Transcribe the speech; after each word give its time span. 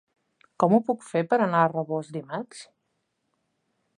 Com 0.63 0.71
ho 0.77 0.79
puc 0.87 1.03
fer 1.09 1.21
per 1.33 1.39
anar 1.47 1.61
a 1.65 1.69
Rabós 1.75 2.11
dimarts? 2.17 2.65